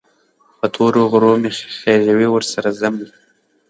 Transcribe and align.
په 0.57 0.65
تورو 0.73 1.01
غرو 1.11 1.31
مې 1.41 1.51
خېژوي، 1.79 2.27
ورسره 2.31 2.69
ځمه 2.79 3.05